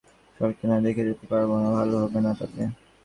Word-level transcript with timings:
সরলাকে 0.37 0.65
না 0.67 0.77
দেখে 0.85 1.03
যেতে 1.07 1.25
পারব 1.31 1.49
না, 1.61 1.69
ভালো 1.77 1.95
হবে 2.03 2.19
না 2.25 2.31
তাতে। 2.39 2.61